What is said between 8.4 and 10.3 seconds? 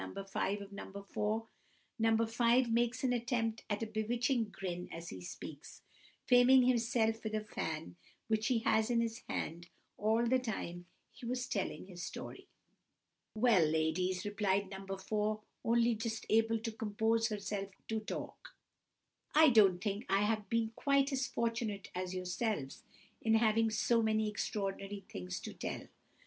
he has had in his hand all